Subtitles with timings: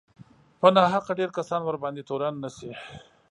[0.59, 2.71] په ناحقه ډېر کسان ورباندې تورن نه شي